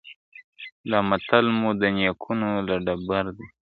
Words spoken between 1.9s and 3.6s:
نیکونو له ټبر دی..